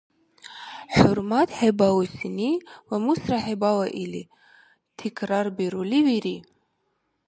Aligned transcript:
ХӀурмат 0.95 1.49
хӀебалусини 1.57 2.51
ламусра 2.89 3.39
хӀебала 3.45 3.87
или, 4.03 4.23
тикрарбирули 4.97 5.99
вири. 6.07 6.37